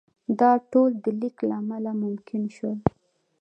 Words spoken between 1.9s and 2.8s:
ممکن شول.